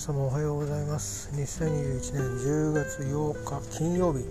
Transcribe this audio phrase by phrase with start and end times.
[0.00, 1.28] 様おはようございます。
[1.34, 4.24] 2021年10月8日金曜日、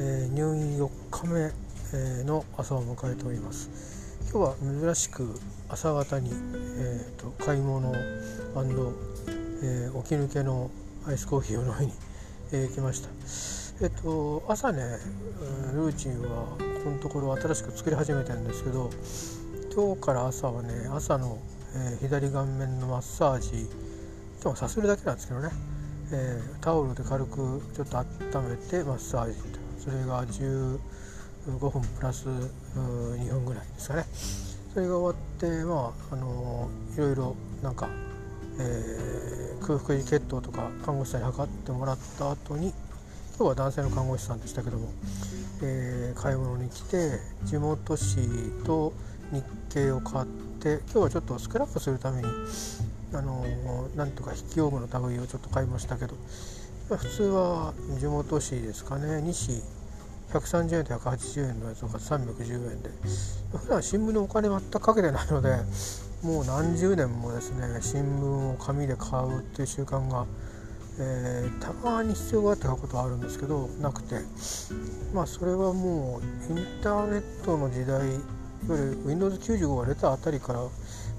[0.00, 4.18] えー入院4日目、えーの朝を迎えております。
[4.32, 5.38] 今日は珍しく
[5.68, 10.68] 朝方に、えーと買い物えー起き抜けの
[11.06, 11.92] アイスコーヒーを飲みに、
[12.50, 13.08] えー来ました。
[13.86, 14.82] えっ、と朝ね
[15.74, 18.90] ルーチンはこのところ新しく作り始めてるんですけど
[19.72, 21.38] 今日から朝はね朝の、
[21.76, 23.68] えー左顔面のマッサージ
[24.44, 25.48] 今日はさするだけなんですけどね、
[26.12, 28.04] えータオルで軽くちょっと温
[28.50, 29.38] めてマッサージ
[29.78, 30.78] それが15
[31.70, 34.04] 分プラス2分ぐらいですかね。
[34.74, 37.88] それが終わってまああのいろいろなんか、
[38.58, 42.68] えー空腹時血糖とか看護師さんに測ってもらった後に
[43.38, 44.92] 今日は男性の看護師さんでしたけども、
[45.62, 48.92] えー買い物に来て地元紙と
[49.32, 50.26] 日経を買っ
[50.60, 52.28] て今日はちょっとスクラップするために
[53.16, 53.44] あの
[53.96, 56.14] なんとか筆記用具の類をちょっと買いましたけど。
[56.88, 59.06] 普通は地元紙ですかね。
[59.06, 59.62] 2紙
[60.34, 62.90] 130円と180円のやつが310円で。
[63.56, 65.56] 普段新聞にお金全くかけてないので
[66.22, 70.26] もう何十年もですね新聞を紙で買うっていう習慣が、
[70.98, 74.16] えーたまに必要があって買うことはあるんですけどなくて。
[75.14, 80.60] まあそれはもうインターネットの時代いわゆる Windows95 が出たあたりから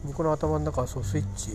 [0.03, 1.51] 僕の頭の中はそうスイッチ、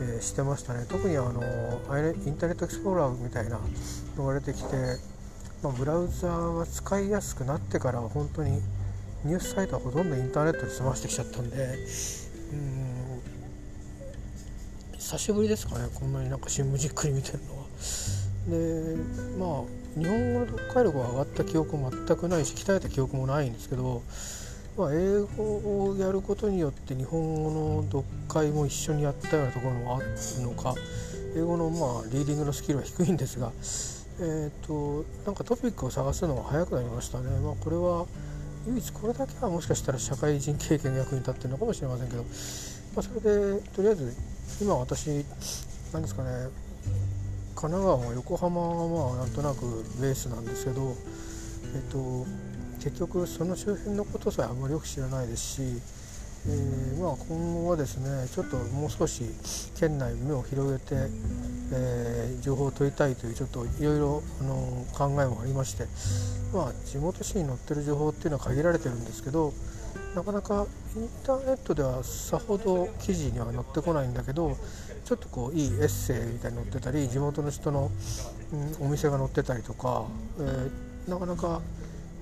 [0.00, 3.58] えーしてましたね特にあのインターネットエクスプローラーみたいな
[4.16, 4.76] のが出てきて、
[5.62, 8.60] まあ、ブラウザーが使いやすくなってからは本当に
[9.24, 11.56] ニュースサイトはほとんどインターネットで済ましてきちゃったんで
[12.52, 13.20] うん
[14.98, 17.64] 久しぶりですかねこんなになんか新聞じっくり見てるのは。
[18.48, 18.96] で
[19.38, 24.02] まあ日本語の読解力が上がった記憶も全くないし鍛えた記憶もないんですけど、
[24.78, 30.06] まあ、英語をやることによって日本語の読解も一緒にやったようなところもある
[30.40, 30.72] のか
[31.36, 33.50] 英語のまあリーディングのスキルは低いんですが、
[34.20, 37.28] えー、となんかトピックを探すのが早くなりましたね。
[37.40, 38.06] まあ、これは
[38.68, 42.28] 唯一これだけはもしかしたら社会人経験が役に立ってるのかもしれませんけど、ま
[42.98, 44.14] あ、それでとりあえず
[44.60, 45.24] 今私
[45.92, 46.30] 何ですかね
[47.56, 50.94] 神奈川も横浜はまあなんとなくベースなんですけど、
[51.74, 52.26] えっと、
[52.78, 55.62] 結局その周辺のことさえあまりよく知らないですし、
[56.46, 59.24] えーまあ、今後はですねちょっともう少し
[59.78, 60.94] 県内目を広げて、
[61.72, 64.22] えー情報を取りたいというちょっといろいろ
[64.92, 65.84] 考えもありまして、
[66.54, 69.52] まあ、地元紙に載ってる情報っていうのは限られてるんですけど
[70.14, 70.66] なかなか
[70.96, 74.56] インターネットではさほど記事には載ってこないんだけど
[75.04, 77.90] ちょっとこういいエッセイみたいに載ってたり地元の人の、
[78.52, 80.06] うんお店が載ってたりとか、
[80.38, 81.62] えーなかなか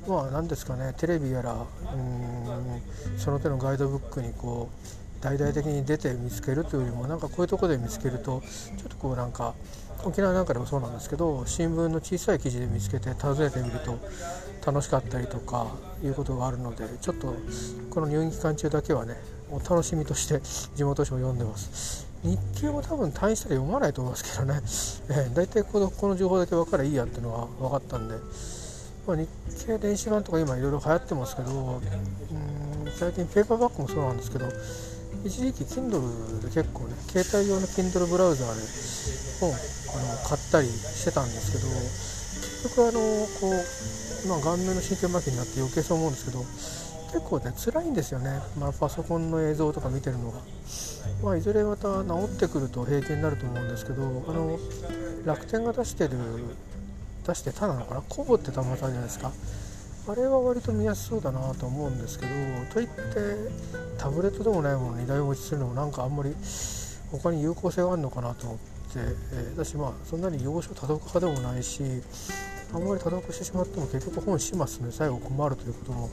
[0.09, 8.43] まあ何ですかねテレビやらうんその手のガイドブックにこう大々的に出て見つけるというよりもなんかこういうところで見つけると
[8.77, 9.55] ちょっとこうなんか
[10.05, 13.99] 沖縄なんかでもそうなんですけど新聞の小さい記事で見つけて訪ねてみると
[14.65, 15.67] 楽しかったりとか
[16.05, 17.35] いうことがあるのでちょっと
[17.91, 19.15] この入院期間中だけはね
[19.51, 20.41] お楽しみとして
[20.77, 22.07] 地元紙を読んでます。
[22.23, 24.61] 日経も多分退院したら読まないと思いますけどね、
[25.11, 28.17] えー、大体ここの情報だけ分かればいいやっていうのは分かったんで、
[29.07, 29.29] まあ、日
[29.67, 34.47] 経電子版とか今いろいろ流行ってますけどうん最近ペーパーバッグもそうなんですけど
[35.25, 38.63] 一時期 Kindle で結構ね携帯用の Kindle ブラウザーで
[39.41, 41.69] 本あの買ったりしてたんですけど
[42.65, 43.01] 結局あの
[43.41, 46.41] こう、まあ、顔面の神経麻痺になって余計そう思うんですけど
[47.13, 50.41] 結構ね辛いんですよね、まあ、パソコンの映像とか見てるのが、
[51.23, 54.59] まあ、いずれまた治ってくると平気になると思うんですけどあの
[55.25, 56.19] 楽天が出してる
[57.27, 58.03] 出してたなのかな？
[58.09, 59.33] コボって端末あるじゃないですか。
[60.09, 62.33] あれは割と見やすそうだなと思うんですけど
[62.73, 62.93] といって
[63.99, 66.33] タブレットでもないものに台持ちするのもなんかあんまり
[67.11, 68.63] 他に有効性があるのかなと思って、
[69.33, 71.83] えー、私まあそんなに要所多読派でもないし
[72.73, 74.93] あんまり多読してしまっても結局本しますね。
[74.93, 76.11] 最後困るということも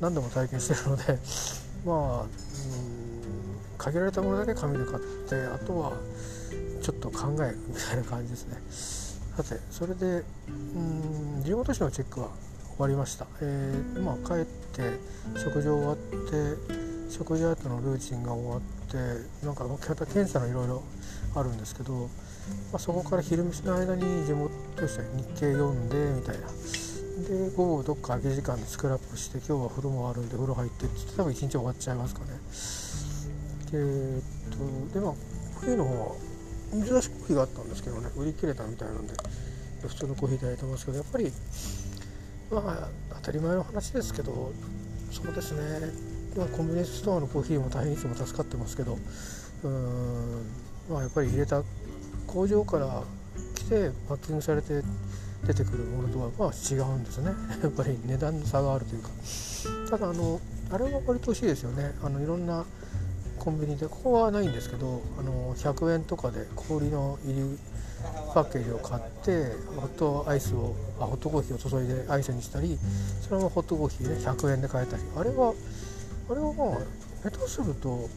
[0.00, 1.18] 何度も体験してるので
[1.86, 2.28] まあうん
[3.78, 5.92] 限られたものだけ紙で買ってあとは
[6.82, 9.05] ちょっと考えるみたいな感じですね。
[9.36, 12.28] さてそれでうん地元紙のチェックは
[12.76, 14.98] 終わりました、えーまあ、帰って
[15.38, 18.96] 食事終わって食事後のルーチンが終わって
[19.44, 20.82] なんかまた検査のいろいろ
[21.34, 26.48] あるんですけど、まあ、そこから昼飯の間に地元紙日経読んでみたいな。
[27.16, 32.26] で午後どっか空き時間でスクラップして今日は風呂もあるんで風呂入ってって言って多分一日終わっちゃいますかね。
[33.72, 36.35] でえっとでまあコーヒーの方は
[36.70, 39.14] 珍しくコーヒーがあったんですけどね売り切れたみたいなんで
[39.86, 41.32] 普通のコーヒーいただいてますけどやっぱり
[42.50, 44.52] まあ当たり前の話ですけど
[45.10, 45.90] そうですね、
[46.36, 50.46] まあ、コンビニエンスストアのコーヒーも大変いつも助かってますけどうーん
[50.90, 51.62] まあやっぱり入れた
[52.26, 53.02] 工場から
[53.54, 54.82] 来てパッキングされて
[55.46, 57.32] 出てくるものとはまあ違うんですね。
[57.62, 59.10] やっぱり値段の差があるというか。
[59.90, 60.40] ただあの
[60.70, 61.94] あれは割と美味しいですよね。
[62.02, 62.64] あのいろんな
[63.46, 67.58] コンビニでここはないんですけどあの100円とかで氷の入り
[68.34, 72.76] パッケージを買ってホットアイスをあホットコーヒーを注いでアイスにしたり
[73.20, 75.02] そのままホットコーヒーね100円で買えたり。
[75.16, 75.54] あれは
[76.28, 78.08] あれはまあ下手すると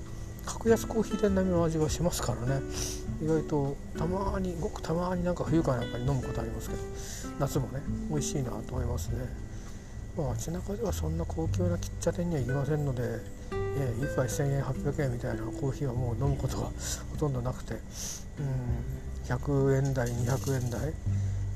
[0.48, 2.62] 格安コーヒー店並みの味がしますからね。
[3.22, 6.82] 意外とたまにごくたまになんか冬かなんかに飲むことありますけど
[7.38, 9.18] 夏もね美味しいなと思いますね。
[10.18, 13.04] まあ街中ではそんな高級な喫茶店には行きませんので
[13.78, 16.70] 1杯1000円800円みたいなコーヒーはもう飲むことが
[17.12, 20.94] ほとんどなくてうん100円台200円台、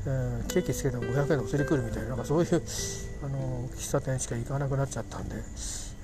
[0.05, 2.49] えー、ケーキつけても500円でお釣りくるみたいななんかそういう
[3.23, 5.35] あの喫茶店しか行かなくなっちゃったんで、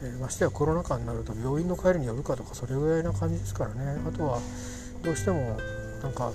[0.03, 4.01] えー、ましてやコロナ禍になると病院の帰りに寄るかとかそれぐらいな感じですからね。
[4.07, 4.39] あとは
[5.03, 5.57] どうしても
[6.01, 6.31] なんか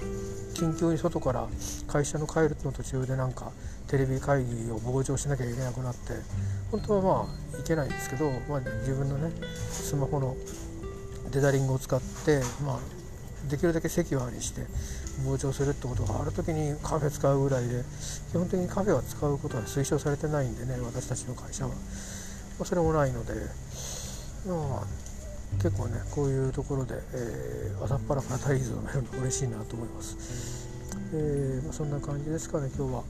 [0.54, 1.48] 緊急に外から
[1.86, 3.50] 会社の帰るの途中でなんか
[3.88, 6.12] テレビ会議を傍聴しなきゃいけなくなって
[6.70, 9.30] 本当はまあいけないんですけど、まあ、自分のね
[9.70, 10.36] スマホの
[11.30, 14.62] デザリングを使って、まあ、できるだけ席はありして
[15.24, 17.82] 傍聴するってことがある時にカフェ使うぐらいで
[18.30, 21.76] 基本的にカフェは使うことは推奨されてないんでね私たちの会社は、ま
[22.62, 23.32] あ、それもないので
[24.46, 25.03] まあ
[25.62, 30.68] 結構ねこういうところで、えー、朝っぱらから大豆を飲めるの嬉しいなと思います、
[31.12, 33.02] えーまあ、そんな感じですかね今日は。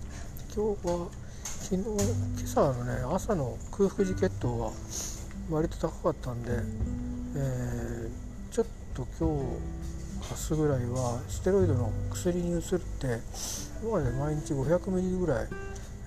[0.56, 1.08] 今日は
[1.42, 4.70] 昨日今朝のね朝の空腹時血糖は
[5.50, 13.18] 割と高かったんで、えー、ちょっと今日明日ぐらいはステロイドの薬に移るって
[13.82, 15.48] 今まで毎日500ミリぐらい、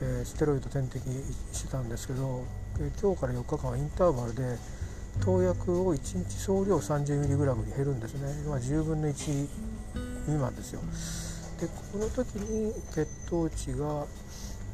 [0.01, 1.03] えー、ステロイド点滴
[1.51, 2.45] してたんですけど、
[2.79, 4.57] えー、今日から4日間インターバルで
[5.21, 9.47] 投薬を1日総量 30mg に減るんですね、まあ、10分の1
[10.25, 10.81] 未満ですよ。
[11.59, 14.05] でこの時に血糖値が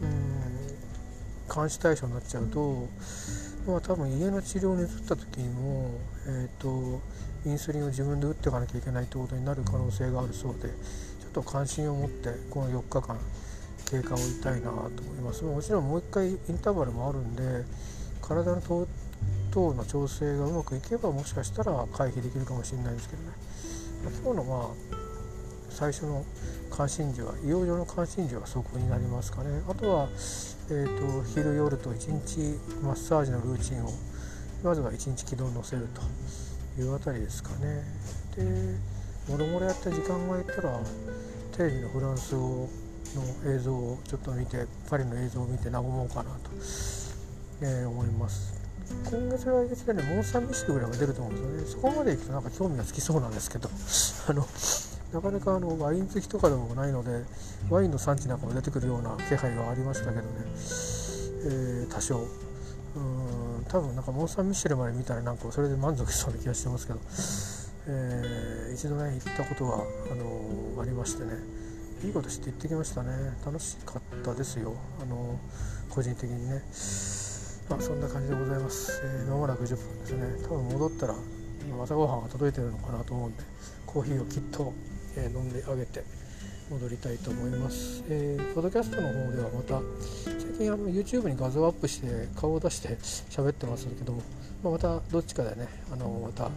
[0.02, 0.74] うん
[1.54, 2.88] 監視対象になっちゃうと、
[3.68, 5.92] まあ、多分家の治療に移った時にも、
[6.28, 7.02] えーと、
[7.46, 13.20] インスリンを自分で打っていかなきゃいけないということになる可能性があるそうでちょっと関心を持ってこの4日間
[13.86, 15.44] 経過を追いたいなと思います。
[15.44, 17.66] もちろんもう一回インターバルもあるんで
[18.22, 18.62] 体の
[19.54, 23.30] 等の調整がうまくいけばもしかしたら回避できるかもしれないですけどね、
[24.04, 25.04] まあ、今日のまあ
[25.70, 26.26] 最初の
[26.72, 30.08] 関心事は医療上の関心事はそこになりますかねあとは、
[30.70, 33.92] えーと、昼夜と1日マッサージのルーチンを
[34.64, 35.88] まずは1日軌道に乗せる
[36.76, 37.84] というあたりですかね
[38.36, 38.44] で
[39.32, 40.80] もろもろやった時間が空いたら
[41.56, 42.68] テレビのフランス語
[43.46, 46.50] の映像をちょっと見てパリの映像を見て和もうかなと、
[47.62, 48.63] えー、思います
[49.10, 51.84] 今月来月でねモン・サン・ミシェルぐらいが出ると思うんですよね。
[51.84, 53.70] そこまでいくとなんか興味がつきそうなんですけど。
[54.28, 54.48] あの
[55.14, 57.24] なかなかあのワイン好きとかでもないので
[57.70, 60.28] ワインの産地なんかも出てくるような気配はありましたけどね、
[61.46, 62.18] えー、多少。
[62.96, 67.00] うん多分なんかモン・サン・ミシェルまで見たらなんかそれで満足しそうな気がしてますけど、
[67.88, 69.78] えー、一度ね行ったことが、あ
[70.16, 71.34] のー、ありましてね。
[72.04, 73.14] いいことして行ってきましたね。
[73.46, 75.40] 楽しかったですよ、あの
[75.90, 76.62] 個人的にね。
[77.70, 80.48] まあそんな感じでございます、えー、間もなく10分ですね。
[80.48, 81.16] 多分戻ったら
[81.84, 83.44] 朝ごはんが届いてるのかなと思うんで
[83.86, 84.74] コーヒーをきっと
[85.18, 86.04] え飲んであげて
[86.70, 89.82] 戻りたいと思います、えー、ポッドキャストの方ではまた
[90.24, 92.90] 最近あの YouTube に画像アップして顔を出して
[93.30, 94.14] 喋ってますけど、
[94.64, 96.50] まあ、またどっちかでねあのまた、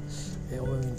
[0.51, 0.93] えー、お耳に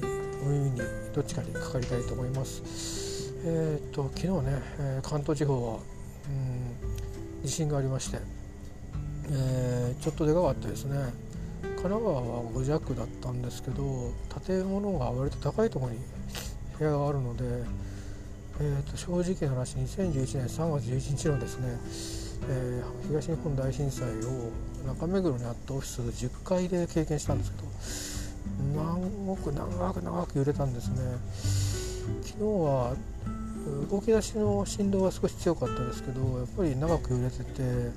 [0.44, 0.82] お耳に
[1.14, 3.34] どっちかにかかりたいと思います。
[3.44, 5.80] えっ、と昨日ね、え関東地方は
[6.28, 8.20] うん地震がありまして、
[9.32, 10.96] えちょっとでかかったですね。
[11.62, 14.12] 神奈川は5弱だったんですけど
[14.46, 16.00] 建物が割と高いところに
[16.78, 17.44] 部屋があるので、
[18.60, 21.78] えー、と正直な話2011年3月11日のですね、
[22.50, 24.52] えー、東日本大震災を
[24.88, 27.68] 中目黒にあったオフィス10階で経験したんですけど
[28.76, 30.98] 長く長く長く揺れたんですね。
[32.24, 32.96] 昨日は
[33.92, 37.92] 動き出しの振動は少し強かったですけどやっぱり長く揺れてて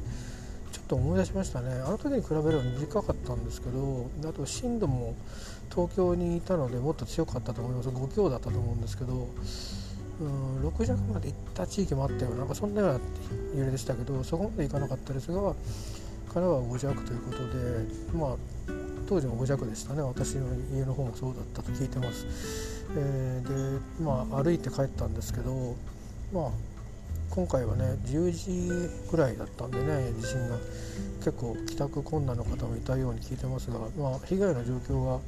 [0.91, 1.73] と思い出しましたね。
[1.87, 5.15] あの時に比べれば短かったんですけどあと震度も
[5.73, 7.89] 東京にいたのでもっと強かったと思います。
[7.91, 9.29] 5強だったと思うんですけど
[10.21, 13.01] うん6弱まで行った地域もあったようなんかそんなような
[13.61, 15.55] 揺れでしたけどそこまで行かなかったですが神
[16.27, 18.37] 奈川5弱ということでまあ
[19.09, 20.03] 当時も5弱でしたね。
[20.03, 25.77] 私の家の方もそうだったと聞いてます、えー、でまあ歩いて帰ったんですけど
[26.33, 26.51] まあ
[27.31, 30.57] 今回はね10時ぐらいだったんでね地震が
[31.19, 35.21] 結構帰宅困難の方もいたように聞いてますが、まあ、被害の状況が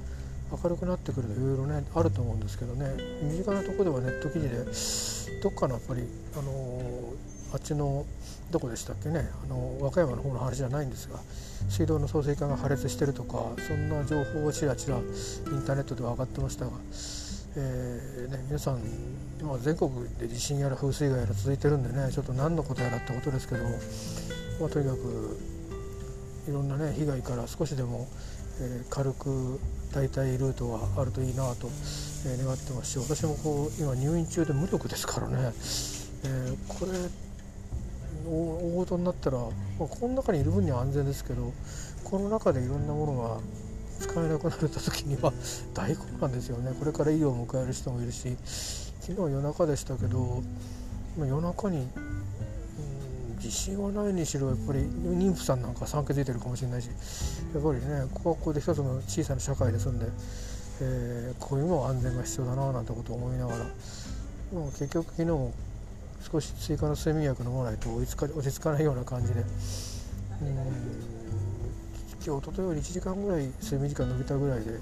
[0.63, 2.87] 明るくなってくるといろいろねあると思うんですけどね
[3.23, 6.03] 身近なとこではネット記事でどっかのやっぱり
[6.37, 7.13] あの
[7.55, 8.05] あっちの
[8.51, 11.21] どこでしたっけねあの和歌山の方の話じゃないんですが
[11.69, 15.05] 水道の送水管が破裂してるとかそんな情報をちらちらイン
[15.65, 16.73] ターネットでは上がってましたが、
[17.55, 18.81] えーね、皆さん
[19.39, 25.39] 今全国で地震やら風水害やら続いてるんでねちょっと何のことやらってことですけど、まあ、とにかく
[26.49, 28.09] いろんなね被害から少しでも、
[28.61, 29.61] えー、軽く
[29.93, 31.69] 代替ルートがあるといいなと、
[32.27, 35.53] えー、願ってますし私もこう今入院中で無力ですからね、
[36.25, 36.93] えー、これ
[38.25, 41.53] 大事になったら、まあ、この中にいる分には安全ですけど
[42.05, 43.41] この中でいろんなものが
[44.03, 45.33] 使えなくなった時には
[45.73, 46.73] 大混乱ですよね。
[46.79, 48.37] これから医療を迎える人もいるし
[49.01, 50.43] 昨日夜中でしたけど、
[51.17, 56.89] まあ、夜中に、うん、地震はないにしろやっぱり妊婦さんなんか産気づいてるかもしれないし
[57.55, 60.07] やっぱりねここはここで一つの小さな社会ですんで、
[60.81, 63.69] えー、こういうのは安全が必要だななんてことを思いながら、まあ、
[64.79, 65.53] 結局昨日も
[66.21, 71.12] 少し追加の睡眠薬飲まないと落ち着か落ち着かないような感じでうん
[72.25, 74.79] 今日ととより1時間ぐらい睡眠時間伸びたぐらいで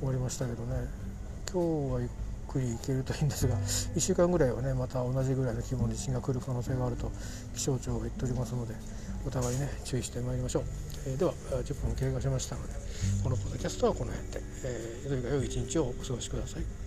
[0.00, 1.12] 終わりましたけどね。
[1.52, 2.08] 今日はゆっ
[2.48, 7.12] くり行けるといいんですが1週間ぐらいはねまた同じぐらいの規模の地震が来る可能性があると
[7.54, 8.74] 気象庁が言っておりますので
[9.26, 10.64] お互いね注意してまいりましょう、
[11.06, 12.72] えー、では10分経過しましたので
[13.22, 16.81] このポッドキャストはこの辺で、えー、良いが良い一日をお過ごしください。